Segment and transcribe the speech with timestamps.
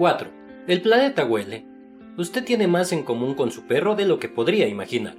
[0.00, 0.30] 4.
[0.66, 1.66] El planeta huele.
[2.16, 5.16] Usted tiene más en común con su perro de lo que podría imaginar.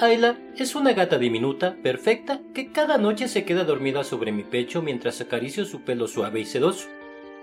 [0.00, 4.82] Ayla es una gata diminuta, perfecta, que cada noche se queda dormida sobre mi pecho
[4.82, 6.88] mientras acaricio su pelo suave y sedoso.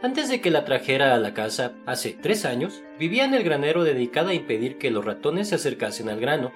[0.01, 3.85] Antes de que la trajera a la casa, hace tres años, vivía en el granero
[3.85, 6.51] dedicada a impedir que los ratones se acercasen al grano.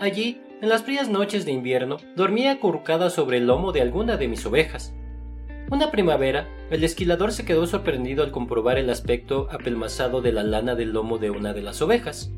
[0.00, 4.26] Allí, en las frías noches de invierno, dormía acurrucada sobre el lomo de alguna de
[4.26, 4.92] mis ovejas.
[5.70, 10.74] Una primavera, el esquilador se quedó sorprendido al comprobar el aspecto apelmazado de la lana
[10.74, 12.30] del lomo de una de las ovejas.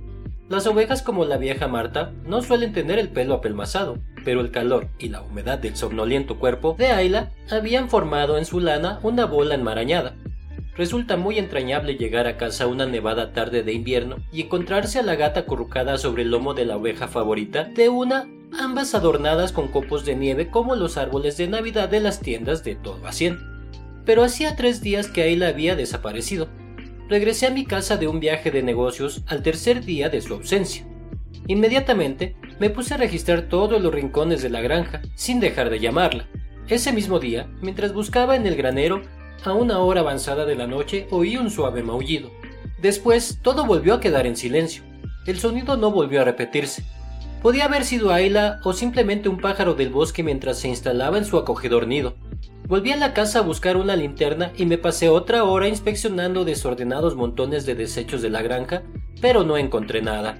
[0.48, 4.88] Las ovejas como la vieja Marta no suelen tener el pelo apelmazado, pero el calor
[5.00, 9.56] y la humedad del somnoliento cuerpo de Ayla habían formado en su lana una bola
[9.56, 10.14] enmarañada.
[10.76, 15.14] Resulta muy entrañable llegar a casa una nevada tarde de invierno y encontrarse a la
[15.14, 20.04] gata acurrucada sobre el lomo de la oveja favorita de una, ambas adornadas con copos
[20.04, 23.38] de nieve como los árboles de Navidad de las tiendas de todo a cien.
[24.04, 26.48] Pero hacía tres días que Ayla había desaparecido.
[27.08, 30.86] Regresé a mi casa de un viaje de negocios al tercer día de su ausencia.
[31.46, 36.28] Inmediatamente me puse a registrar todos los rincones de la granja, sin dejar de llamarla.
[36.68, 39.02] Ese mismo día, mientras buscaba en el granero
[39.44, 42.30] a una hora avanzada de la noche oí un suave maullido.
[42.80, 44.82] Después todo volvió a quedar en silencio.
[45.26, 46.84] El sonido no volvió a repetirse.
[47.42, 51.36] Podía haber sido Ayla o simplemente un pájaro del bosque mientras se instalaba en su
[51.36, 52.16] acogedor nido.
[52.66, 57.14] Volví a la casa a buscar una linterna y me pasé otra hora inspeccionando desordenados
[57.14, 58.82] montones de desechos de la granja,
[59.20, 60.38] pero no encontré nada.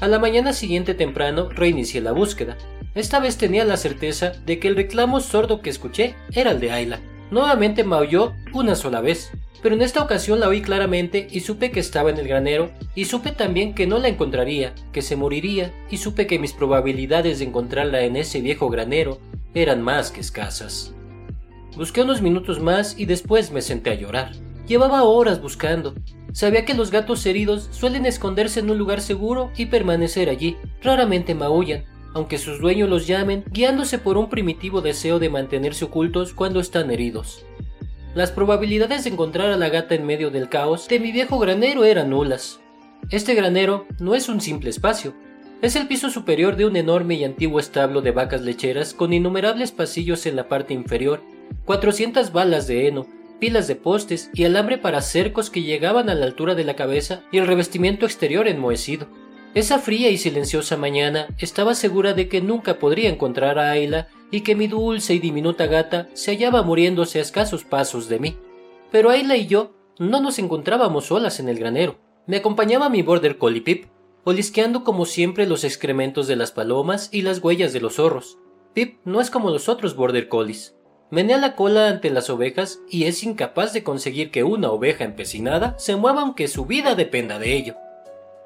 [0.00, 2.56] A la mañana siguiente temprano reinicié la búsqueda.
[2.94, 6.72] Esta vez tenía la certeza de que el reclamo sordo que escuché era el de
[6.72, 7.00] Ayla.
[7.32, 11.80] Nuevamente maulló una sola vez, pero en esta ocasión la oí claramente y supe que
[11.80, 15.96] estaba en el granero, y supe también que no la encontraría, que se moriría, y
[15.96, 19.18] supe que mis probabilidades de encontrarla en ese viejo granero
[19.54, 20.92] eran más que escasas.
[21.74, 24.32] Busqué unos minutos más y después me senté a llorar.
[24.68, 25.94] Llevaba horas buscando.
[26.32, 30.58] Sabía que los gatos heridos suelen esconderse en un lugar seguro y permanecer allí.
[30.82, 31.84] Raramente maullan,
[32.14, 36.90] aunque sus dueños los llamen, guiándose por un primitivo deseo de mantenerse ocultos cuando están
[36.90, 37.44] heridos.
[38.14, 41.84] Las probabilidades de encontrar a la gata en medio del caos de mi viejo granero
[41.84, 42.60] eran nulas.
[43.10, 45.14] Este granero no es un simple espacio,
[45.62, 49.70] es el piso superior de un enorme y antiguo establo de vacas lecheras con innumerables
[49.70, 51.22] pasillos en la parte inferior,
[51.66, 53.06] 400 balas de heno,
[53.38, 57.22] pilas de postes y alambre para cercos que llegaban a la altura de la cabeza
[57.30, 59.06] y el revestimiento exterior enmohecido.
[59.54, 64.40] Esa fría y silenciosa mañana estaba segura de que nunca podría encontrar a Ayla y
[64.40, 68.38] que mi dulce y diminuta gata se hallaba muriéndose a escasos pasos de mí.
[68.90, 71.98] Pero Ayla y yo no nos encontrábamos solas en el granero.
[72.26, 73.84] Me acompañaba mi border collie Pip,
[74.24, 78.38] olisqueando como siempre los excrementos de las palomas y las huellas de los zorros.
[78.72, 80.76] Pip no es como los otros border collies.
[81.10, 85.74] Menea la cola ante las ovejas y es incapaz de conseguir que una oveja empecinada
[85.78, 87.76] se mueva aunque su vida dependa de ello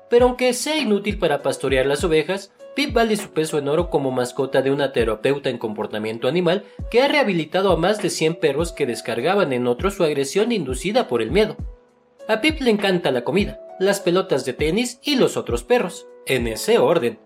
[0.09, 4.11] pero aunque sea inútil para pastorear las ovejas, Pip vale su peso en oro como
[4.11, 8.73] mascota de una terapeuta en comportamiento animal que ha rehabilitado a más de 100 perros
[8.73, 11.57] que descargaban en otros su agresión inducida por el miedo.
[12.29, 16.47] A Pip le encanta la comida, las pelotas de tenis y los otros perros, en
[16.47, 17.19] ese orden.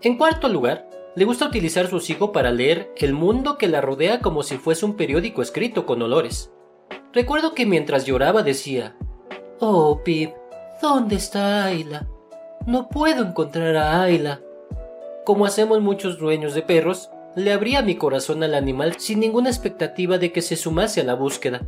[0.00, 4.20] En cuarto lugar, le gusta utilizar su hocico para leer el mundo que la rodea
[4.20, 6.50] como si fuese un periódico escrito con olores.
[7.12, 8.96] Recuerdo que mientras lloraba decía,
[9.58, 10.30] Oh, Pip,
[10.80, 12.06] ¿Dónde está Ayla?
[12.64, 14.40] No puedo encontrar a Ayla.
[15.24, 20.18] Como hacemos muchos dueños de perros, le abría mi corazón al animal sin ninguna expectativa
[20.18, 21.62] de que se sumase a la búsqueda.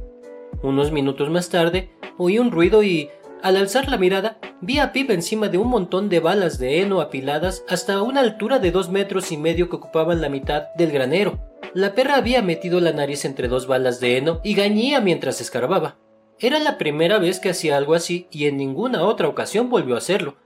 [0.62, 3.10] Unos minutos más tarde, oí un ruido y,
[3.42, 7.00] al alzar la mirada, vi a Pip encima de un montón de balas de heno
[7.00, 11.40] apiladas hasta una altura de dos metros y medio que ocupaban la mitad del granero.
[11.74, 15.96] La perra había metido la nariz entre dos balas de heno y gañía mientras escarbaba.
[16.42, 19.98] Era la primera vez que hacía algo así y en ninguna otra ocasión volvió a
[19.98, 20.36] hacerlo.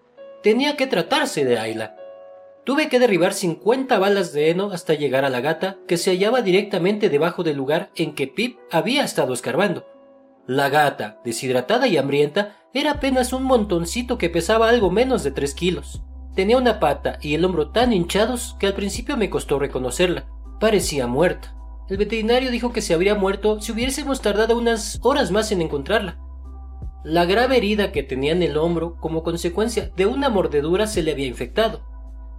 [0.43, 1.97] Tenía que tratarse de Ayla.
[2.65, 6.43] Tuve que derribar 50 balas de heno hasta llegar a la gata, que se hallaba
[6.43, 9.87] directamente debajo del lugar en que Pip había estado escarbando.
[10.49, 15.55] La gata, deshidratada y hambrienta, era apenas un montoncito que pesaba algo menos de tres
[15.55, 16.03] kilos.
[16.35, 20.27] Tenía una pata y el hombro tan hinchados que al principio me costó reconocerla.
[20.59, 21.55] Parecía muerta.
[21.89, 26.19] El veterinario dijo que se habría muerto si hubiésemos tardado unas horas más en encontrarla.
[27.05, 31.13] La grave herida que tenía en el hombro como consecuencia de una mordedura se le
[31.13, 31.83] había infectado.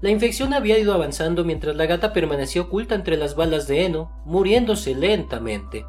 [0.01, 4.11] La infección había ido avanzando mientras la gata permanecía oculta entre las balas de heno,
[4.25, 5.85] muriéndose lentamente.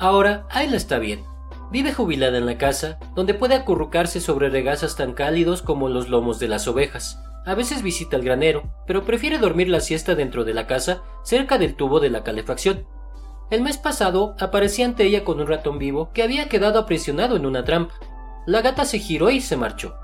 [0.00, 1.22] Ahora, Ayla está bien.
[1.70, 6.38] Vive jubilada en la casa, donde puede acurrucarse sobre regazas tan cálidos como los lomos
[6.40, 7.20] de las ovejas.
[7.46, 11.58] A veces visita el granero, pero prefiere dormir la siesta dentro de la casa, cerca
[11.58, 12.84] del tubo de la calefacción.
[13.50, 17.46] El mes pasado aparecí ante ella con un ratón vivo que había quedado aprisionado en
[17.46, 17.94] una trampa.
[18.46, 19.94] La gata se giró y se marchó.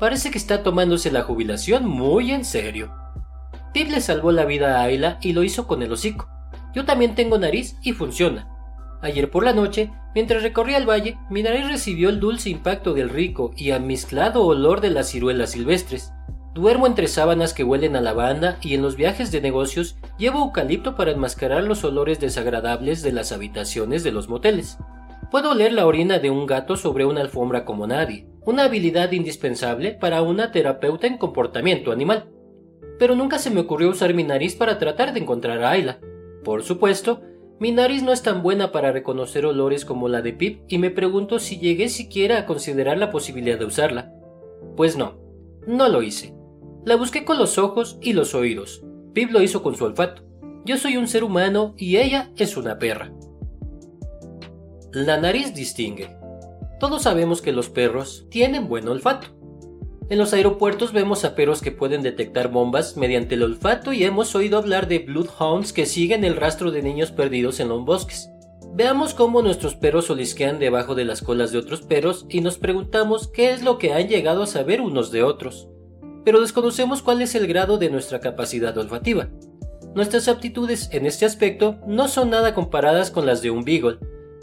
[0.00, 2.92] Parece que está tomándose la jubilación muy en serio.
[3.72, 6.28] Pip le salvó la vida a Ayla y lo hizo con el hocico.
[6.74, 8.48] Yo también tengo nariz y funciona.
[9.02, 13.08] Ayer por la noche, mientras recorría el valle, mi nariz recibió el dulce impacto del
[13.08, 16.12] rico y amizclado olor de las ciruelas silvestres.
[16.58, 20.96] Duermo entre sábanas que huelen a lavanda y en los viajes de negocios llevo eucalipto
[20.96, 24.76] para enmascarar los olores desagradables de las habitaciones de los moteles.
[25.30, 29.92] Puedo oler la orina de un gato sobre una alfombra como nadie, una habilidad indispensable
[29.92, 32.28] para una terapeuta en comportamiento animal.
[32.98, 36.00] Pero nunca se me ocurrió usar mi nariz para tratar de encontrar a Ayla.
[36.42, 37.20] Por supuesto,
[37.60, 40.90] mi nariz no es tan buena para reconocer olores como la de Pip y me
[40.90, 44.12] pregunto si llegué siquiera a considerar la posibilidad de usarla.
[44.76, 45.20] Pues no,
[45.64, 46.36] no lo hice.
[46.88, 48.82] La busqué con los ojos y los oídos.
[49.12, 50.22] Pip lo hizo con su olfato.
[50.64, 53.12] Yo soy un ser humano y ella es una perra.
[54.92, 56.16] La nariz distingue.
[56.80, 59.28] Todos sabemos que los perros tienen buen olfato.
[60.08, 64.34] En los aeropuertos vemos a perros que pueden detectar bombas mediante el olfato y hemos
[64.34, 68.30] oído hablar de bloodhounds que siguen el rastro de niños perdidos en los bosques.
[68.72, 73.28] Veamos cómo nuestros perros olisquean debajo de las colas de otros perros y nos preguntamos
[73.28, 75.68] qué es lo que han llegado a saber unos de otros.
[76.28, 79.30] Pero desconocemos cuál es el grado de nuestra capacidad olfativa.
[79.94, 83.96] Nuestras aptitudes en este aspecto no son nada comparadas con las de un beagle,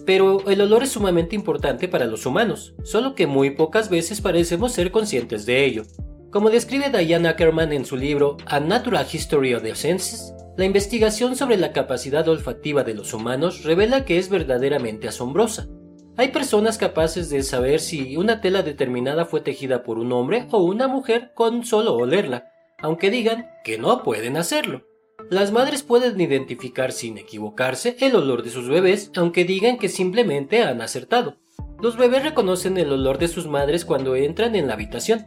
[0.03, 4.71] pero el olor es sumamente importante para los humanos, solo que muy pocas veces parecemos
[4.71, 5.83] ser conscientes de ello.
[6.31, 11.35] Como describe Diane Ackerman en su libro A Natural History of the Senses, la investigación
[11.35, 15.67] sobre la capacidad olfativa de los humanos revela que es verdaderamente asombrosa.
[16.17, 20.63] Hay personas capaces de saber si una tela determinada fue tejida por un hombre o
[20.63, 22.51] una mujer con solo olerla,
[22.81, 24.83] aunque digan que no pueden hacerlo.
[25.29, 30.61] Las madres pueden identificar sin equivocarse el olor de sus bebés, aunque digan que simplemente
[30.61, 31.35] han acertado.
[31.81, 35.25] Los bebés reconocen el olor de sus madres cuando entran en la habitación.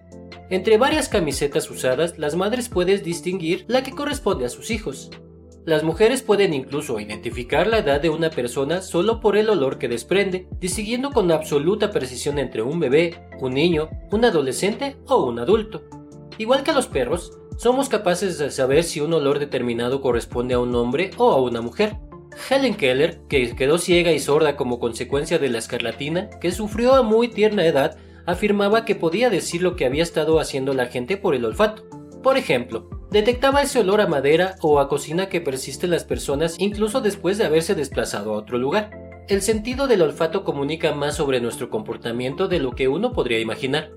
[0.49, 5.11] Entre varias camisetas usadas, las madres pueden distinguir la que corresponde a sus hijos.
[5.65, 9.89] Las mujeres pueden incluso identificar la edad de una persona solo por el olor que
[9.89, 15.83] desprende, distinguiendo con absoluta precisión entre un bebé, un niño, un adolescente o un adulto.
[16.39, 20.75] Igual que los perros, somos capaces de saber si un olor determinado corresponde a un
[20.75, 21.97] hombre o a una mujer.
[22.49, 27.03] Helen Keller, que quedó ciega y sorda como consecuencia de la escarlatina, que sufrió a
[27.03, 27.97] muy tierna edad,
[28.27, 31.85] afirmaba que podía decir lo que había estado haciendo la gente por el olfato.
[32.23, 36.57] Por ejemplo, detectaba ese olor a madera o a cocina que persiste en las personas
[36.59, 38.91] incluso después de haberse desplazado a otro lugar.
[39.29, 43.91] El sentido del olfato comunica más sobre nuestro comportamiento de lo que uno podría imaginar.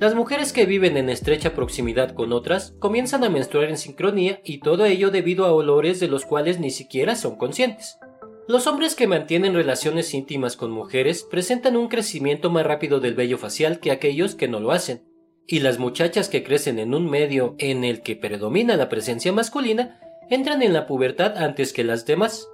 [0.00, 4.60] Las mujeres que viven en estrecha proximidad con otras comienzan a menstruar en sincronía y
[4.60, 7.98] todo ello debido a olores de los cuales ni siquiera son conscientes.
[8.46, 13.38] Los hombres que mantienen relaciones íntimas con mujeres presentan un crecimiento más rápido del vello
[13.38, 15.02] facial que aquellos que no lo hacen,
[15.48, 19.98] y las muchachas que crecen en un medio en el que predomina la presencia masculina
[20.28, 22.46] entran en la pubertad antes que las demás.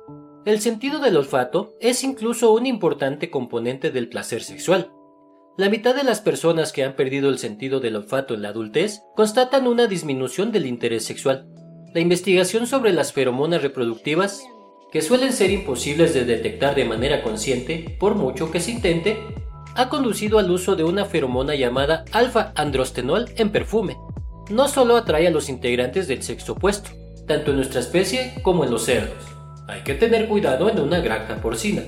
[0.46, 4.92] El sentido del olfato es incluso un importante componente del placer sexual.
[5.58, 9.02] La mitad de las personas que han perdido el sentido del olfato en la adultez
[9.16, 11.48] constatan una disminución del interés sexual.
[11.92, 14.44] La investigación sobre las feromonas reproductivas,
[14.92, 19.16] que suelen ser imposibles de detectar de manera consciente, por mucho que se intente,
[19.76, 23.96] ha conducido al uso de una feromona llamada alfa-androstenol en perfume.
[24.50, 26.90] No solo atrae a los integrantes del sexo opuesto,
[27.26, 29.24] tanto en nuestra especie como en los cerdos.
[29.66, 31.82] Hay que tener cuidado en una granja porcina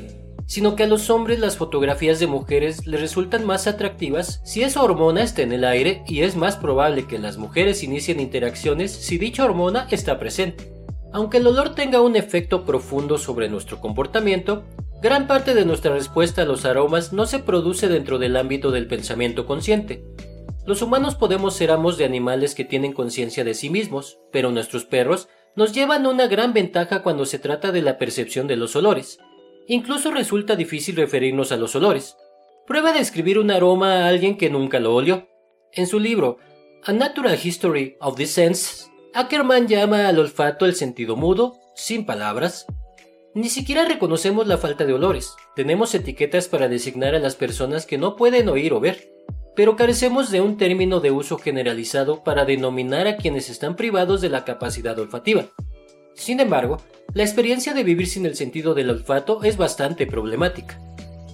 [0.46, 4.82] sino que a los hombres las fotografías de mujeres les resultan más atractivas si esa
[4.82, 9.18] hormona está en el aire y es más probable que las mujeres inicien interacciones si
[9.18, 10.72] dicha hormona está presente.
[11.12, 14.64] Aunque el olor tenga un efecto profundo sobre nuestro comportamiento,
[15.02, 18.86] gran parte de nuestra respuesta a los aromas no se produce dentro del ámbito del
[18.86, 20.04] pensamiento consciente.
[20.66, 24.84] Los humanos podemos ser amos de animales que tienen conciencia de sí mismos, pero nuestros
[24.84, 29.18] perros nos llevan una gran ventaja cuando se trata de la percepción de los olores.
[29.68, 32.16] Incluso resulta difícil referirnos a los olores.
[32.66, 35.28] Prueba de escribir un aroma a alguien que nunca lo olió.
[35.72, 36.38] En su libro
[36.84, 42.66] A Natural History of the Sense, Ackerman llama al olfato el sentido mudo, sin palabras.
[43.36, 45.36] Ni siquiera reconocemos la falta de olores.
[45.54, 49.12] Tenemos etiquetas para designar a las personas que no pueden oír o ver,
[49.54, 54.30] pero carecemos de un término de uso generalizado para denominar a quienes están privados de
[54.30, 55.44] la capacidad olfativa.
[56.14, 56.78] Sin embargo,
[57.12, 60.80] la experiencia de vivir sin el sentido del olfato es bastante problemática.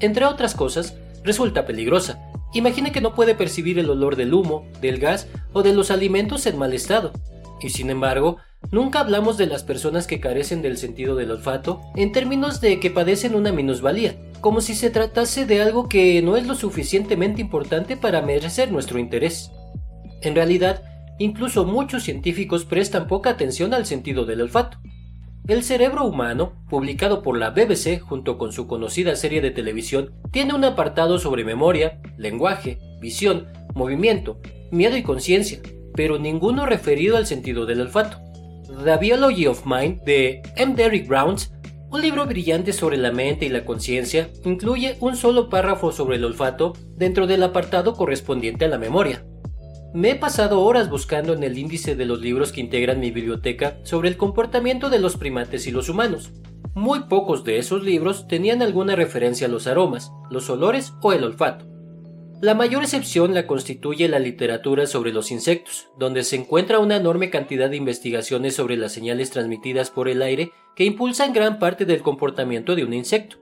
[0.00, 2.20] Entre otras cosas, resulta peligrosa.
[2.52, 6.46] Imagine que no puede percibir el olor del humo, del gas o de los alimentos
[6.46, 7.12] en mal estado.
[7.60, 8.38] Y sin embargo,
[8.70, 12.90] Nunca hablamos de las personas que carecen del sentido del olfato en términos de que
[12.90, 17.96] padecen una minusvalía, como si se tratase de algo que no es lo suficientemente importante
[17.96, 19.50] para merecer nuestro interés.
[20.22, 20.82] En realidad,
[21.18, 24.78] incluso muchos científicos prestan poca atención al sentido del olfato.
[25.48, 30.54] El cerebro humano, publicado por la BBC junto con su conocida serie de televisión, tiene
[30.54, 34.40] un apartado sobre memoria, lenguaje, visión, movimiento,
[34.70, 35.60] miedo y conciencia,
[35.94, 38.18] pero ninguno referido al sentido del olfato.
[38.80, 40.74] The Biology of Mind de M.
[40.74, 41.52] Derrick Browns,
[41.90, 46.24] un libro brillante sobre la mente y la conciencia, incluye un solo párrafo sobre el
[46.24, 49.24] olfato dentro del apartado correspondiente a la memoria.
[49.94, 53.78] Me he pasado horas buscando en el índice de los libros que integran mi biblioteca
[53.84, 56.32] sobre el comportamiento de los primates y los humanos.
[56.74, 61.22] Muy pocos de esos libros tenían alguna referencia a los aromas, los olores o el
[61.22, 61.71] olfato.
[62.42, 67.30] La mayor excepción la constituye la literatura sobre los insectos, donde se encuentra una enorme
[67.30, 72.02] cantidad de investigaciones sobre las señales transmitidas por el aire que impulsan gran parte del
[72.02, 73.36] comportamiento de un insecto.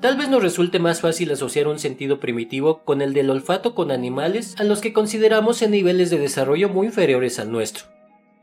[0.00, 3.90] Tal vez nos resulte más fácil asociar un sentido primitivo con el del olfato con
[3.90, 7.86] animales a los que consideramos en niveles de desarrollo muy inferiores al nuestro.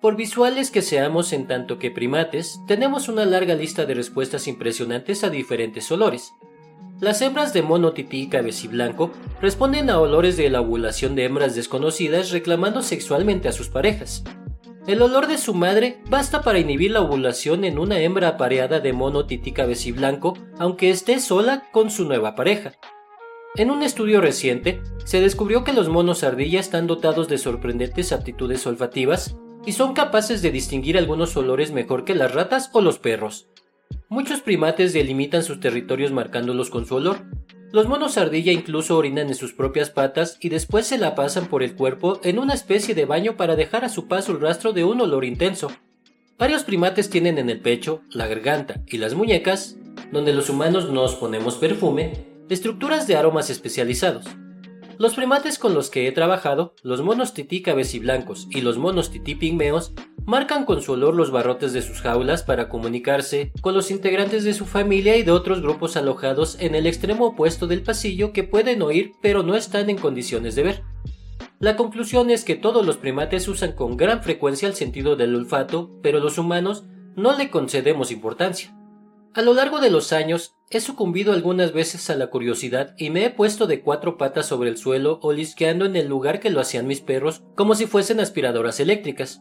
[0.02, 5.24] Por visuales que seamos en tanto que primates, tenemos una larga lista de respuestas impresionantes
[5.24, 6.34] a diferentes olores.
[7.00, 9.12] Las hembras de mono tití cabeciblanco
[9.42, 14.24] responden a olores de la ovulación de hembras desconocidas reclamando sexualmente a sus parejas,
[14.88, 18.94] el olor de su madre basta para inhibir la ovulación en una hembra apareada de
[18.94, 19.54] mono tití
[19.92, 22.72] blanco, aunque esté sola con su nueva pareja.
[23.58, 28.66] En un estudio reciente, se descubrió que los monos ardilla están dotados de sorprendentes aptitudes
[28.66, 29.36] olfativas
[29.66, 33.50] y son capaces de distinguir algunos olores mejor que las ratas o los perros.
[34.10, 37.26] Muchos primates delimitan sus territorios marcándolos con su olor,
[37.74, 41.64] los monos ardilla incluso orinan en sus propias patas y después se la pasan por
[41.64, 44.86] el cuerpo en una especie de baño para dejar a su paso el rastro de
[44.86, 45.70] un olor intenso.
[46.38, 49.76] Varios primates tienen en el pecho, la garganta y las muñecas,
[50.14, 52.14] donde los humanos nos ponemos perfume,
[52.48, 54.26] estructuras de aromas especializados.
[55.00, 59.36] Los primates con los que he trabajado, los monos tití cabeciblancos y los monos tití
[59.36, 59.94] pigmeos,
[60.26, 64.56] marcan con su olor los barrotes de sus jaulas para comunicarse con los integrantes de
[64.56, 68.82] su familia y de otros grupos alojados en el extremo opuesto del pasillo que pueden
[68.82, 70.84] oír pero no están en condiciones de ver.
[71.60, 75.92] La conclusión es que todos los primates usan con gran frecuencia el sentido del olfato,
[76.02, 76.86] pero los humanos
[77.16, 78.77] no le concedemos importancia.
[79.38, 83.24] A lo largo de los años he sucumbido algunas veces a la curiosidad y me
[83.24, 86.88] he puesto de cuatro patas sobre el suelo olisqueando en el lugar que lo hacían
[86.88, 89.40] mis perros como si fuesen aspiradoras eléctricas.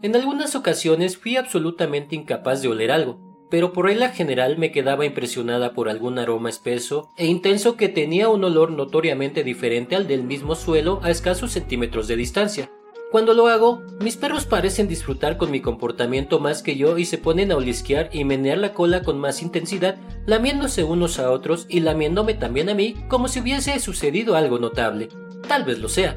[0.00, 5.04] En algunas ocasiones fui absolutamente incapaz de oler algo, pero por regla general me quedaba
[5.04, 10.22] impresionada por algún aroma espeso e intenso que tenía un olor notoriamente diferente al del
[10.22, 12.70] mismo suelo a escasos centímetros de distancia.
[13.12, 17.18] Cuando lo hago, mis perros parecen disfrutar con mi comportamiento más que yo y se
[17.18, 21.80] ponen a olisquear y menear la cola con más intensidad, lamiéndose unos a otros y
[21.80, 25.10] lamiéndome también a mí como si hubiese sucedido algo notable.
[25.46, 26.16] Tal vez lo sea,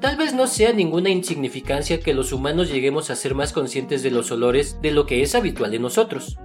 [0.00, 4.10] Tal vez no sea ninguna insignificancia que los humanos lleguemos a ser más conscientes de
[4.10, 6.38] los olores de lo que es habitual en nosotros.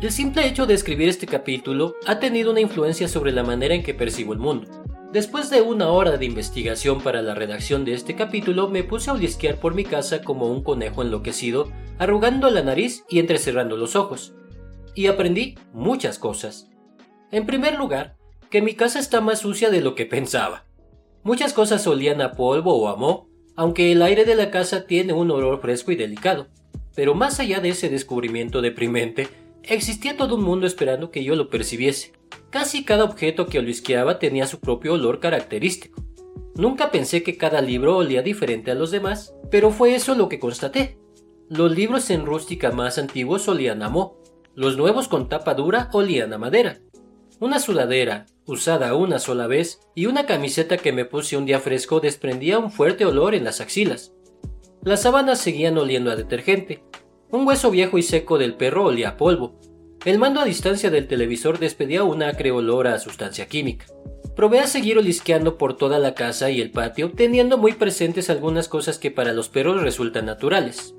[0.00, 3.82] El simple hecho de escribir este capítulo ha tenido una influencia sobre la manera en
[3.82, 4.85] que percibo el mundo.
[5.12, 9.12] Después de una hora de investigación para la redacción de este capítulo, me puse a
[9.12, 14.34] olisquear por mi casa como un conejo enloquecido, arrugando la nariz y entrecerrando los ojos.
[14.94, 16.68] Y aprendí muchas cosas.
[17.30, 18.16] En primer lugar,
[18.50, 20.66] que mi casa está más sucia de lo que pensaba.
[21.22, 25.12] Muchas cosas olían a polvo o a moho, aunque el aire de la casa tiene
[25.12, 26.48] un olor fresco y delicado.
[26.94, 29.28] Pero más allá de ese descubrimiento deprimente,
[29.62, 32.12] existía todo un mundo esperando que yo lo percibiese.
[32.56, 36.02] Casi cada objeto que olisqueaba tenía su propio olor característico.
[36.54, 40.38] Nunca pensé que cada libro olía diferente a los demás, pero fue eso lo que
[40.38, 40.96] constaté.
[41.50, 44.22] Los libros en rústica más antiguos olían a moho,
[44.54, 46.80] los nuevos con tapa dura olían a madera.
[47.40, 52.00] Una sudadera, usada una sola vez, y una camiseta que me puse un día fresco
[52.00, 54.14] desprendía un fuerte olor en las axilas.
[54.82, 56.82] Las sábanas seguían oliendo a detergente.
[57.30, 59.60] Un hueso viejo y seco del perro olía a polvo.
[60.04, 63.86] El mando a distancia del televisor despedía un acre olor a sustancia química.
[64.36, 68.68] Probé a seguir olisqueando por toda la casa y el patio, teniendo muy presentes algunas
[68.68, 70.94] cosas que para los perros resultan naturales.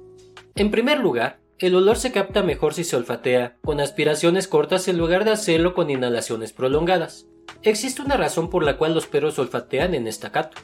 [0.56, 4.98] En primer lugar, el olor se capta mejor si se olfatea con aspiraciones cortas en
[4.98, 7.27] lugar de hacerlo con inhalaciones prolongadas.
[7.63, 10.58] Existe una razón por la cual los perros olfatean en estacato.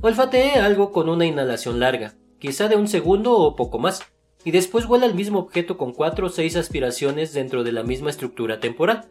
[0.00, 4.02] Olfatee algo con una inhalación larga, quizá de un segundo o poco más,
[4.44, 8.10] y después huela el mismo objeto con cuatro o seis aspiraciones dentro de la misma
[8.10, 9.08] estructura temporal.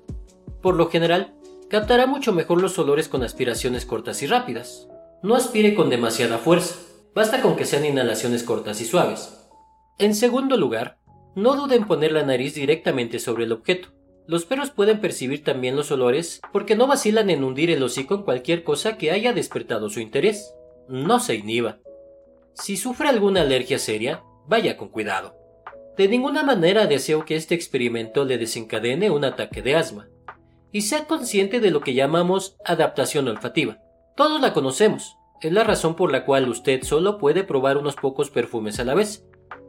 [0.62, 1.34] Por lo general,
[1.70, 4.88] captará mucho mejor los olores con aspiraciones cortas y rápidas.
[5.22, 6.76] No aspire con demasiada fuerza,
[7.14, 9.36] basta con que sean inhalaciones cortas y suaves.
[9.98, 10.98] En segundo lugar,
[11.36, 13.90] no duden en poner la nariz directamente sobre el objeto.
[14.28, 18.24] Los perros pueden percibir también los olores porque no vacilan en hundir el hocico en
[18.24, 20.54] cualquier cosa que haya despertado su interés.
[20.88, 21.80] No se inhiba.
[22.54, 25.38] Si sufre alguna alergia seria, vaya con cuidado.
[25.96, 30.10] De ninguna manera deseo que este experimento le desencadene un ataque de asma.
[30.72, 33.80] Y sea consciente de lo que llamamos adaptación olfativa.
[34.16, 35.16] Todos la conocemos.
[35.42, 38.96] Es la razón por la cual usted solo puede probar unos pocos perfumes a la
[38.96, 39.26] vez.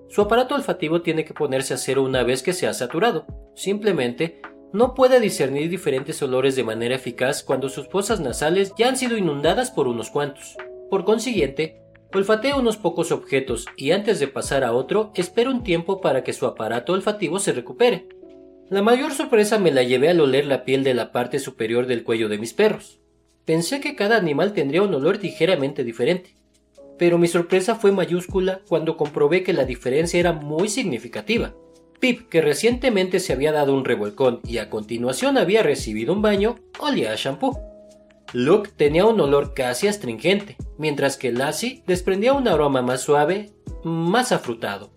[0.08, 3.26] Su aparato olfativo tiene que ponerse a cero una vez que se ha saturado.
[3.54, 4.40] Simplemente
[4.72, 9.16] no puede discernir diferentes olores de manera eficaz cuando sus fosas nasales ya han sido
[9.16, 10.56] inundadas por unos cuantos.
[10.90, 11.82] Por consiguiente,
[12.18, 16.32] olfatea unos pocos objetos y antes de pasar a otro, espera un tiempo para que
[16.32, 18.08] su aparato olfativo se recupere.
[18.68, 22.04] La mayor sorpresa me la llevé al oler la piel de la parte superior del
[22.04, 23.00] cuello de mis perros.
[23.44, 26.34] Pensé que cada animal tendría un olor ligeramente diferente,
[26.98, 31.54] pero mi sorpresa fue mayúscula cuando comprobé que la diferencia era muy significativa.
[31.98, 36.56] Pip, que recientemente se había dado un revolcón y a continuación había recibido un baño,
[36.78, 37.69] olía a shampoo.
[38.32, 44.30] Luke tenía un olor casi astringente, mientras que Lassie desprendía un aroma más suave, más
[44.30, 44.92] afrutado.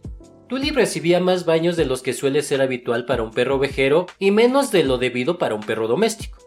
[0.48, 4.30] Tully recibía más baños de los que suele ser habitual para un perro vejero y
[4.30, 6.38] menos de lo debido para un perro doméstico.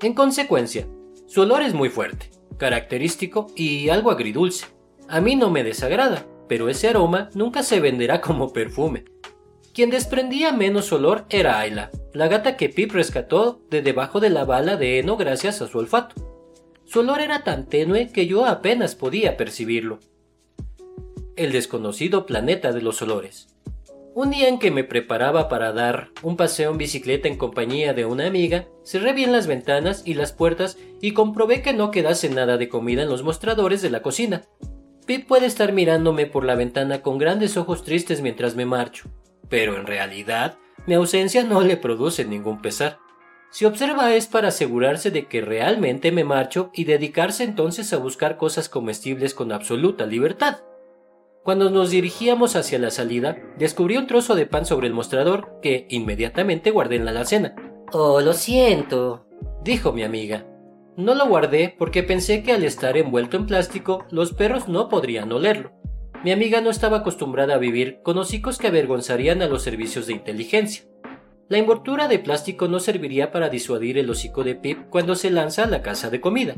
[0.00, 0.88] En consecuencia,
[1.26, 4.66] su olor es muy fuerte, característico y algo agridulce.
[5.08, 9.04] A mí no me desagrada, pero ese aroma nunca se venderá como perfume,
[9.74, 14.44] quien desprendía menos olor era Ayla, la gata que Pip rescató de debajo de la
[14.44, 16.14] bala de heno gracias a su olfato.
[16.84, 19.98] Su olor era tan tenue que yo apenas podía percibirlo.
[21.36, 23.54] El desconocido planeta de los olores.
[24.14, 28.04] Un día en que me preparaba para dar un paseo en bicicleta en compañía de
[28.04, 32.56] una amiga, cerré bien las ventanas y las puertas y comprobé que no quedase nada
[32.56, 34.42] de comida en los mostradores de la cocina.
[35.06, 39.08] Pip puede estar mirándome por la ventana con grandes ojos tristes mientras me marcho
[39.48, 42.98] pero en realidad mi ausencia no le produce ningún pesar.
[43.50, 48.36] Si observa es para asegurarse de que realmente me marcho y dedicarse entonces a buscar
[48.36, 50.58] cosas comestibles con absoluta libertad.
[51.44, 55.86] Cuando nos dirigíamos hacia la salida, descubrí un trozo de pan sobre el mostrador que
[55.88, 57.54] inmediatamente guardé en la alacena.
[57.90, 59.26] Oh, lo siento,
[59.64, 60.46] dijo mi amiga.
[60.98, 65.32] No lo guardé porque pensé que al estar envuelto en plástico los perros no podrían
[65.32, 65.72] olerlo.
[66.24, 70.14] Mi amiga no estaba acostumbrada a vivir con hocicos que avergonzarían a los servicios de
[70.14, 70.84] inteligencia.
[71.48, 75.62] La envoltura de plástico no serviría para disuadir el hocico de Pip cuando se lanza
[75.62, 76.56] a la casa de comida.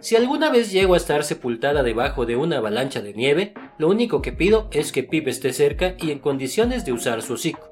[0.00, 4.22] Si alguna vez llego a estar sepultada debajo de una avalancha de nieve, lo único
[4.22, 7.70] que pido es que Pip esté cerca y en condiciones de usar su hocico.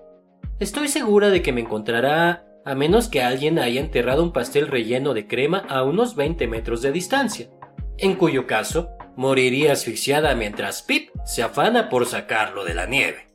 [0.60, 5.14] Estoy segura de que me encontrará, a menos que alguien haya enterrado un pastel relleno
[5.14, 7.50] de crema a unos 20 metros de distancia,
[7.96, 13.26] en cuyo caso moriría asfixiada mientras Pip se afana por sacarlo de la nieve.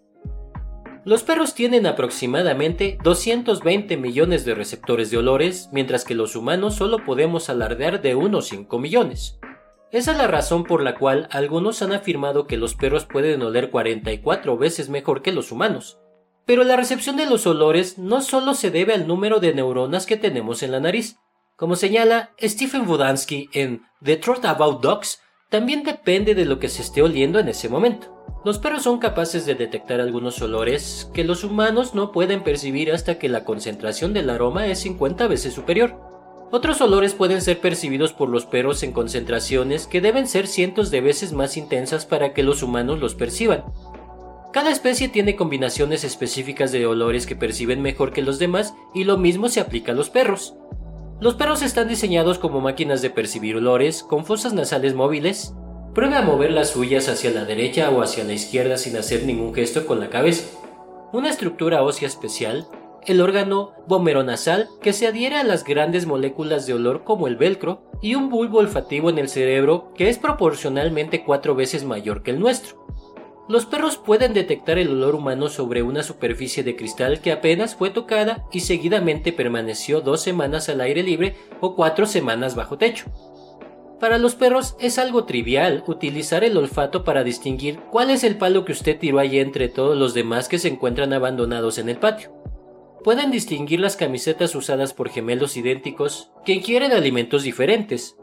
[1.04, 7.04] Los perros tienen aproximadamente 220 millones de receptores de olores, mientras que los humanos solo
[7.04, 9.42] podemos alardear de unos 5 millones.
[9.92, 13.70] Esa es la razón por la cual algunos han afirmado que los perros pueden oler
[13.70, 16.00] 44 veces mejor que los humanos.
[16.46, 20.16] Pero la recepción de los olores no solo se debe al número de neuronas que
[20.16, 21.18] tenemos en la nariz.
[21.58, 25.20] Como señala Stephen Wodansky en The Truth About Dogs,
[25.54, 28.08] también depende de lo que se esté oliendo en ese momento.
[28.44, 33.20] Los perros son capaces de detectar algunos olores que los humanos no pueden percibir hasta
[33.20, 35.96] que la concentración del aroma es 50 veces superior.
[36.50, 41.02] Otros olores pueden ser percibidos por los perros en concentraciones que deben ser cientos de
[41.02, 43.64] veces más intensas para que los humanos los perciban.
[44.54, 49.20] Cada especie tiene combinaciones específicas de olores que perciben mejor que los demás y lo
[49.20, 50.56] mismo se aplica a los perros.
[51.24, 55.56] Los perros están diseñados como máquinas de percibir olores con fosas nasales móviles.
[55.96, 59.54] Pruebe a mover las suyas hacia la derecha o hacia la izquierda sin hacer ningún
[59.54, 60.44] gesto con la cabeza.
[61.14, 62.68] Una estructura ósea especial,
[63.06, 67.90] el órgano vomeronasal que se adhiere a las grandes moléculas de olor como el velcro
[68.02, 72.40] y un bulbo olfativo en el cerebro que es proporcionalmente cuatro veces mayor que el
[72.42, 72.86] nuestro.
[73.50, 77.90] Los perros pueden detectar el olor humano sobre una superficie de cristal que apenas fue
[77.90, 83.06] tocada y seguidamente permaneció dos semanas al aire libre o cuatro semanas bajo techo.
[84.00, 88.64] Para los perros es algo trivial utilizar el olfato para distinguir cuál es el palo
[88.64, 92.32] que usted tiró allí entre todos los demás que se encuentran abandonados en el patio.
[93.04, 98.16] Pueden distinguir las camisetas usadas por gemelos idénticos que quieren alimentos diferentes.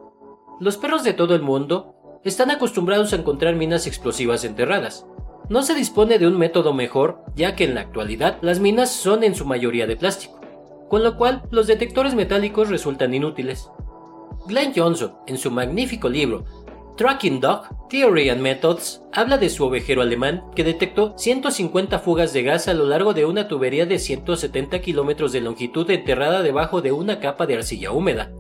[0.61, 5.07] Los perros de todo el mundo están acostumbrados a encontrar minas explosivas enterradas.
[5.49, 9.25] No se dispone de un método mejor, ya que en la actualidad las minas son
[9.25, 10.41] en su mayoría de plástico,
[10.89, 13.71] con lo cual los detectores metálicos resultan inútiles.
[14.47, 16.45] Glenn Johnson, en su magnífico libro
[16.97, 22.43] Tracking Dog, Theory and Methods habla de su ovejero alemán que detectó 150 fugas de
[22.43, 26.93] gas a lo largo de una tubería de 170 kilómetros de longitud enterrada debajo de
[26.93, 28.31] una capa de arcilla húmeda.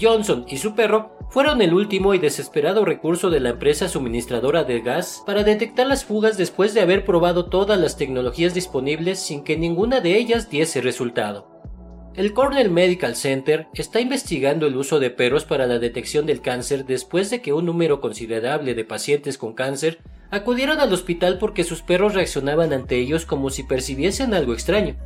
[0.00, 4.80] Johnson y su perro fueron el último y desesperado recurso de la empresa suministradora de
[4.80, 9.56] gas para detectar las fugas después de haber probado todas las tecnologías disponibles sin que
[9.56, 11.58] ninguna de ellas diese resultado.
[12.14, 16.84] El Cornell Medical Center está investigando el uso de perros para la detección del cáncer
[16.84, 19.98] después de que un número considerable de pacientes con cáncer
[20.30, 24.96] acudieron al hospital porque sus perros reaccionaban ante ellos como si percibiesen algo extraño.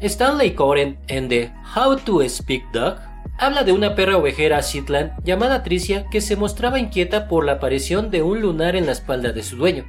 [0.00, 3.00] Stanley Coren en The How to Speak Dog
[3.38, 8.10] habla de una perra ovejera Shetland llamada Tricia que se mostraba inquieta por la aparición
[8.10, 9.84] de un lunar en la espalda de su dueño.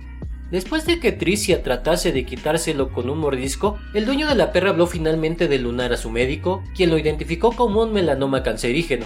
[0.52, 4.70] Después de que Tricia tratase de quitárselo con un mordisco, el dueño de la perra
[4.70, 9.06] habló finalmente del lunar a su médico, quien lo identificó como un melanoma cancerígeno.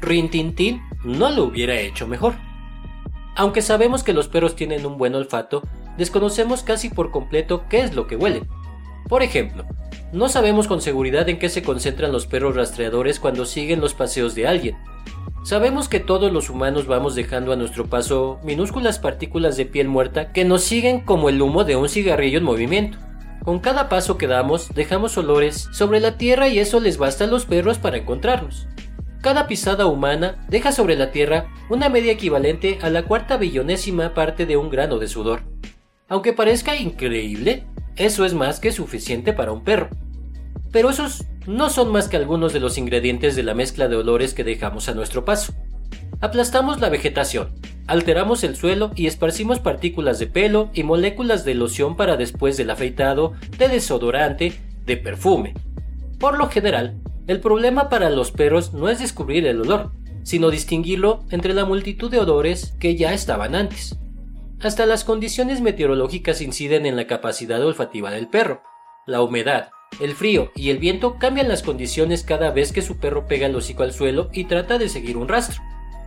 [0.00, 2.34] Rintintín no lo hubiera hecho mejor.
[3.36, 5.62] Aunque sabemos que los perros tienen un buen olfato,
[5.96, 8.48] desconocemos casi por completo qué es lo que huelen.
[9.08, 9.64] Por ejemplo,
[10.12, 14.34] no sabemos con seguridad en qué se concentran los perros rastreadores cuando siguen los paseos
[14.34, 14.76] de alguien,
[15.42, 20.32] Sabemos que todos los humanos vamos dejando a nuestro paso minúsculas partículas de piel muerta
[20.32, 22.98] que nos siguen como el humo de un cigarrillo en movimiento.
[23.42, 27.26] Con cada paso que damos, dejamos olores sobre la tierra y eso les basta a
[27.26, 28.66] los perros para encontrarnos.
[29.22, 34.44] Cada pisada humana deja sobre la tierra una media equivalente a la cuarta billonésima parte
[34.44, 35.40] de un grano de sudor.
[36.06, 37.64] Aunque parezca increíble,
[38.00, 39.90] eso es más que suficiente para un perro.
[40.72, 44.32] Pero esos no son más que algunos de los ingredientes de la mezcla de olores
[44.32, 45.52] que dejamos a nuestro paso.
[46.22, 47.50] Aplastamos la vegetación,
[47.86, 52.70] alteramos el suelo y esparcimos partículas de pelo y moléculas de loción para después del
[52.70, 54.54] afeitado, de desodorante,
[54.86, 55.52] de perfume.
[56.18, 61.24] Por lo general, el problema para los perros no es descubrir el olor, sino distinguirlo
[61.30, 63.98] entre la multitud de odores que ya estaban antes.
[64.62, 68.62] Hasta las condiciones meteorológicas inciden en la capacidad olfativa del perro.
[69.06, 69.70] La humedad,
[70.00, 73.56] el frío y el viento cambian las condiciones cada vez que su perro pega el
[73.56, 75.62] hocico al suelo y trata de seguir un rastro.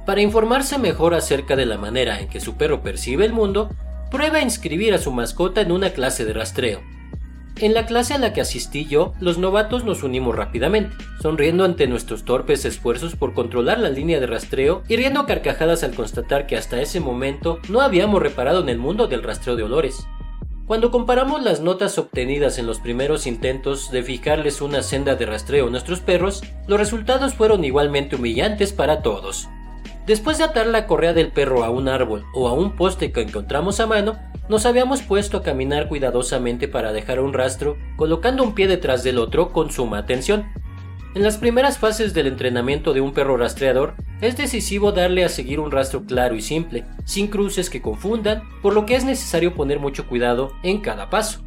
[0.06, 3.72] Para informarse mejor acerca de la manera en que su perro percibe el mundo,
[4.12, 6.82] prueba a inscribir a su mascota en una clase de rastreo.
[7.60, 11.88] En la clase a la que asistí yo, los novatos nos unimos rápidamente, sonriendo ante
[11.88, 16.58] nuestros torpes esfuerzos por controlar la línea de rastreo y riendo carcajadas al constatar que
[16.58, 20.08] hasta ese momento no habíamos reparado en el mundo del rastreo de olores.
[20.66, 25.68] Cuando comparamos las notas obtenidas en los primeros intentos de fijarles una senda de rastreo
[25.68, 29.48] a nuestros perros, los resultados fueron igualmente humillantes para todos.
[30.08, 33.22] Después de atar la correa del perro a un árbol o a un poste que
[33.22, 34.18] encontramos a mano,
[34.50, 39.18] nos habíamos puesto a caminar cuidadosamente para dejar un rastro, colocando un pie detrás del
[39.18, 40.46] otro con suma atención.
[41.16, 45.60] En las primeras fases del entrenamiento de un perro rastreador, es decisivo darle a seguir
[45.60, 49.80] un rastro claro y simple, sin cruces que confundan, por lo que es necesario poner
[49.80, 51.44] mucho cuidado en cada paso.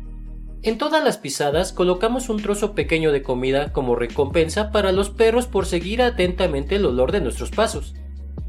[0.63, 5.47] En todas las pisadas colocamos un trozo pequeño de comida como recompensa para los perros
[5.47, 7.95] por seguir atentamente el olor de nuestros pasos.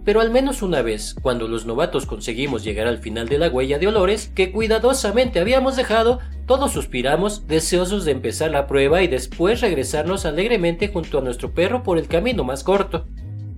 [0.07, 3.77] Pero al menos una vez, cuando los novatos conseguimos llegar al final de la huella
[3.77, 9.59] de olores que cuidadosamente habíamos dejado, todos suspiramos, deseosos de empezar la prueba y después
[9.59, 13.05] regresarnos alegremente junto a nuestro perro por el camino más corto.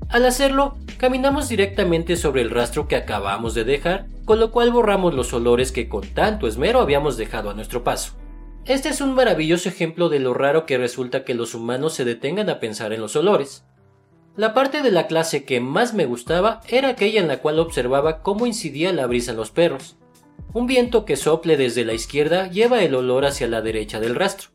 [0.10, 5.14] Al hacerlo, caminamos directamente sobre el rastro que acabamos de dejar, con lo cual borramos
[5.14, 8.14] los olores que con tanto esmero habíamos dejado a nuestro paso.
[8.66, 12.50] Este es un maravilloso ejemplo de lo raro que resulta que los humanos se detengan
[12.50, 13.66] a pensar en los olores.
[14.40, 18.22] La parte de la clase que más me gustaba era aquella en la cual observaba
[18.24, 19.98] cómo incidía la brisa en los perros.
[20.54, 24.52] Un viento que sople desde la izquierda lleva el olor hacia la derecha del rastro.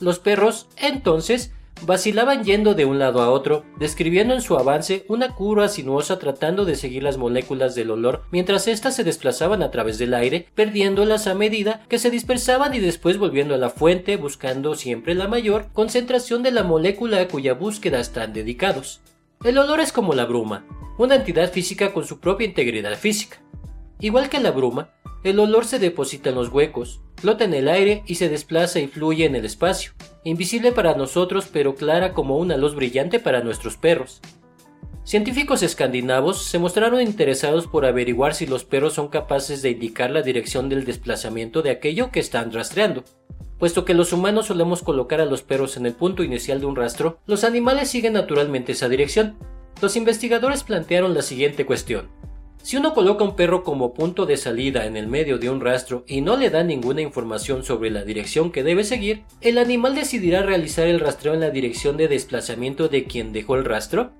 [0.00, 5.36] Los perros, entonces, vacilaban yendo de un lado a otro, describiendo en su avance una
[5.36, 9.96] curva sinuosa tratando de seguir las moléculas del olor mientras éstas se desplazaban a través
[9.98, 14.74] del aire, perdiéndolas a medida que se dispersaban y después volviendo a la fuente buscando
[14.74, 19.00] siempre la mayor concentración de la molécula a cuya búsqueda están dedicados.
[19.42, 20.66] El olor es como la bruma,
[20.98, 23.40] una entidad física con su propia integridad física.
[23.98, 24.90] Igual que la bruma,
[25.24, 28.86] el olor se deposita en los huecos, flota en el aire y se desplaza y
[28.86, 29.92] fluye en el espacio,
[30.24, 34.20] invisible para nosotros pero clara como una luz brillante para nuestros perros.
[35.04, 40.20] Científicos escandinavos se mostraron interesados por averiguar si los perros son capaces de indicar la
[40.20, 43.04] dirección del desplazamiento de aquello que están rastreando.
[43.60, 46.76] Puesto que los humanos solemos colocar a los perros en el punto inicial de un
[46.76, 49.36] rastro, los animales siguen naturalmente esa dirección.
[49.82, 52.08] Los investigadores plantearon la siguiente cuestión.
[52.62, 56.04] Si uno coloca un perro como punto de salida en el medio de un rastro
[56.06, 60.42] y no le da ninguna información sobre la dirección que debe seguir, ¿el animal decidirá
[60.42, 64.12] realizar el rastreo en la dirección de desplazamiento de quien dejó el rastro?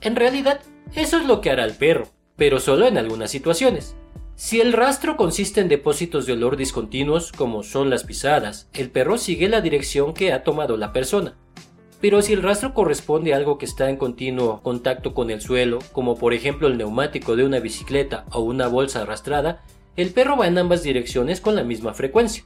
[0.00, 0.60] En realidad,
[0.96, 3.94] eso es lo que hará el perro, pero solo en algunas situaciones.
[4.40, 9.18] Si el rastro consiste en depósitos de olor discontinuos, como son las pisadas, el perro
[9.18, 11.36] sigue la dirección que ha tomado la persona.
[12.00, 15.80] Pero si el rastro corresponde a algo que está en continuo contacto con el suelo,
[15.90, 19.64] como por ejemplo el neumático de una bicicleta o una bolsa arrastrada,
[19.96, 22.44] el perro va en ambas direcciones con la misma frecuencia.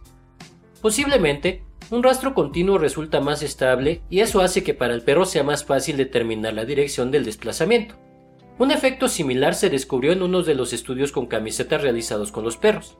[0.81, 5.43] Posiblemente, un rastro continuo resulta más estable y eso hace que para el perro sea
[5.43, 7.97] más fácil determinar la dirección del desplazamiento.
[8.63, 12.57] Un efecto similar se descubrió en uno de los estudios con camisetas realizados con los
[12.57, 12.97] perros.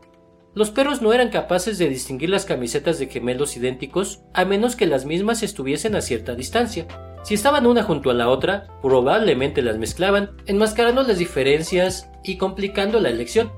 [0.57, 4.87] Los perros no eran capaces de distinguir las camisetas de gemelos idénticos a menos que
[4.89, 6.89] las mismas estuviesen a cierta distancia.
[7.23, 12.99] Si estaban una junto a la otra, probablemente las mezclaban, enmascarando las diferencias y complicando
[12.99, 13.53] la elección.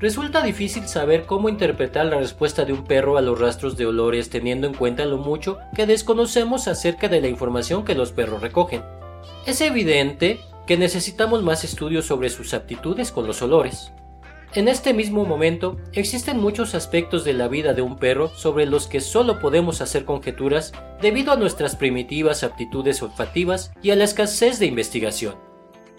[0.00, 4.30] Resulta difícil saber cómo interpretar la respuesta de un perro a los rastros de olores
[4.30, 8.82] teniendo en cuenta lo mucho que desconocemos acerca de la información que los perros recogen.
[9.46, 13.92] Es evidente que necesitamos más estudios sobre sus aptitudes con los olores.
[14.54, 18.86] En este mismo momento, existen muchos aspectos de la vida de un perro sobre los
[18.86, 24.58] que solo podemos hacer conjeturas debido a nuestras primitivas aptitudes olfativas y a la escasez
[24.58, 25.34] de investigación.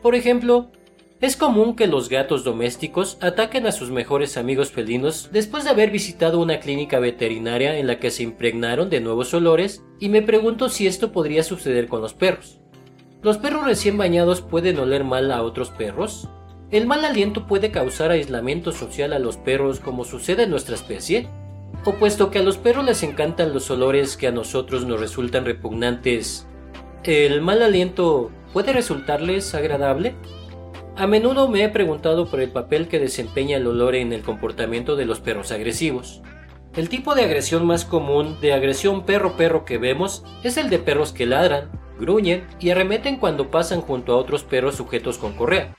[0.01, 0.71] Por ejemplo,
[1.19, 5.89] es común que los gatos domésticos ataquen a sus mejores amigos felinos después de haber
[5.89, 10.69] visitado una clínica veterinaria en la que se impregnaron de nuevos olores y me pregunto
[10.69, 12.59] si esto podría suceder con los perros.
[13.23, 16.29] ¿Los perros recién bañados pueden oler mal a otros perros?
[16.69, 21.27] ¿El mal aliento puede causar aislamiento social a los perros como sucede en nuestra especie?
[21.83, 25.45] ¿O puesto que a los perros les encantan los olores que a nosotros nos resultan
[25.45, 26.47] repugnantes,
[27.03, 30.13] ¿el mal aliento puede resultarles agradable?
[30.95, 34.95] A menudo me he preguntado por el papel que desempeña el olor en el comportamiento
[34.95, 36.21] de los perros agresivos.
[36.77, 41.11] El tipo de agresión más común de agresión perro-perro que vemos es el de perros
[41.11, 45.75] que ladran, gruñen y arremeten cuando pasan junto a otros perros sujetos con correa.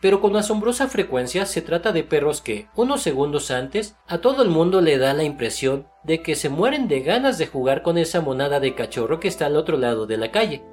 [0.00, 4.48] Pero con asombrosa frecuencia se trata de perros que, unos segundos antes, a todo el
[4.48, 8.20] mundo le da la impresión de que se mueren de ganas de jugar con esa
[8.20, 10.64] monada de cachorro que está al otro lado de la calle.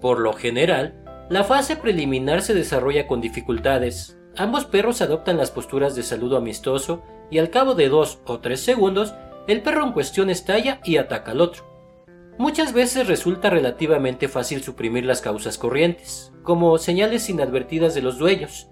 [0.00, 4.15] Por lo general, la fase preliminar se desarrolla con dificultades.
[4.38, 8.60] Ambos perros adoptan las posturas de saludo amistoso y al cabo de dos o tres
[8.60, 9.14] segundos,
[9.48, 11.64] el perro en cuestión estalla y ataca al otro.
[12.36, 18.68] Muchas veces resulta relativamente fácil suprimir las causas corrientes, como señales inadvertidas de los dueños,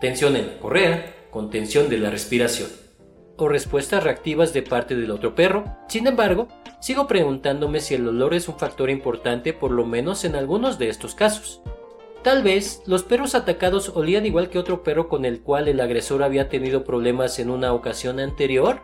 [0.00, 2.70] tensión en la correa, contención de la respiración,
[3.36, 5.64] o respuestas reactivas de parte del otro perro.
[5.88, 6.46] Sin embargo,
[6.80, 10.88] sigo preguntándome si el olor es un factor importante por lo menos en algunos de
[10.88, 11.62] estos casos.
[12.22, 16.22] Tal vez los perros atacados olían igual que otro perro con el cual el agresor
[16.22, 18.80] había tenido problemas en una ocasión anterior.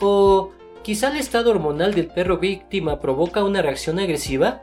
[0.00, 4.62] O quizá el estado hormonal del perro víctima provoca una reacción agresiva.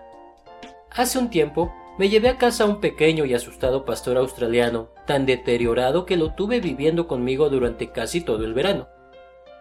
[0.90, 5.28] Hace un tiempo me llevé a casa a un pequeño y asustado pastor australiano, tan
[5.28, 8.88] deteriorado que lo tuve viviendo conmigo durante casi todo el verano.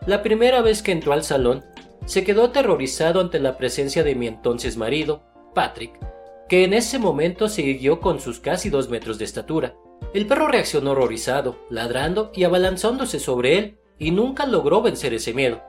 [0.07, 1.65] La primera vez que entró al salón,
[2.07, 5.23] se quedó aterrorizado ante la presencia de mi entonces marido,
[5.55, 5.99] Patrick,
[6.49, 9.75] que en ese momento siguió con sus casi dos metros de estatura.
[10.15, 15.63] El perro reaccionó horrorizado, ladrando y abalanzándose sobre él, y nunca logró vencer ese miedo.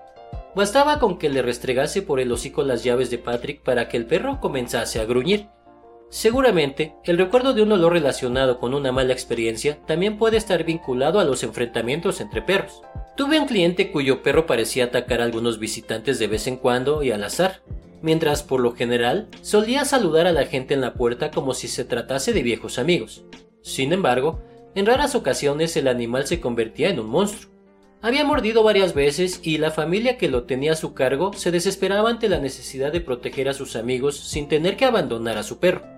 [0.55, 4.05] Bastaba con que le restregase por el hocico las llaves de Patrick para que el
[4.05, 5.49] perro comenzase a gruñir.
[6.09, 11.19] Seguramente, el recuerdo de un olor relacionado con una mala experiencia también puede estar vinculado
[11.19, 12.81] a los enfrentamientos entre perros.
[13.17, 17.11] Tuve un cliente cuyo perro parecía atacar a algunos visitantes de vez en cuando y
[17.11, 17.61] al azar,
[18.01, 21.83] mientras por lo general solía saludar a la gente en la puerta como si se
[21.83, 23.25] tratase de viejos amigos.
[23.61, 24.39] Sin embargo,
[24.75, 27.51] en raras ocasiones el animal se convertía en un monstruo.
[28.01, 32.11] Había mordido varias veces y la familia que lo tenía a su cargo se desesperaba
[32.11, 35.96] ante la necesidad de proteger a sus amigos sin tener que abandonar a su perro.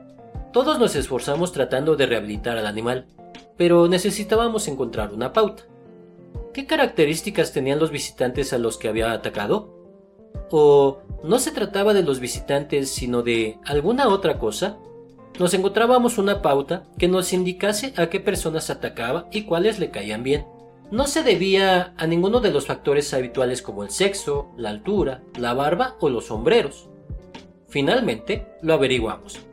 [0.51, 3.05] Todos nos esforzamos tratando de rehabilitar al animal,
[3.55, 5.63] pero necesitábamos encontrar una pauta.
[6.53, 9.75] ¿Qué características tenían los visitantes a los que había atacado?
[10.49, 14.79] ¿O no se trataba de los visitantes sino de alguna otra cosa?
[15.37, 20.23] Nos encontrábamos una pauta que nos indicase a qué personas atacaba y cuáles le caían
[20.23, 20.47] bien.
[20.89, 25.53] No se debía a ninguno de los factores habituales como el sexo, la altura, la
[25.53, 26.89] barba o los sombreros.
[27.67, 29.48] Finalmente, lo averiguamos.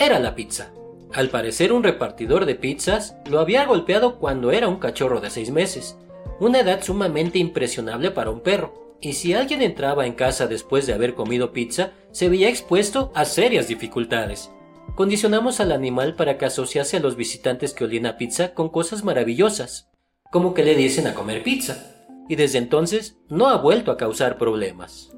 [0.00, 0.72] Era la pizza.
[1.12, 5.50] Al parecer un repartidor de pizzas lo había golpeado cuando era un cachorro de seis
[5.50, 5.98] meses,
[6.40, 10.94] una edad sumamente impresionable para un perro, y si alguien entraba en casa después de
[10.94, 14.50] haber comido pizza, se veía expuesto a serias dificultades.
[14.94, 19.04] Condicionamos al animal para que asociase a los visitantes que olían a pizza con cosas
[19.04, 19.90] maravillosas,
[20.32, 24.38] como que le diesen a comer pizza, y desde entonces no ha vuelto a causar
[24.38, 25.12] problemas.